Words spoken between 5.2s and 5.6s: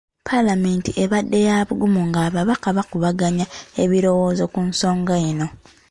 eno.